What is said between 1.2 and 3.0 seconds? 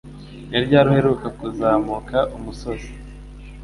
kuzamuka umusozi?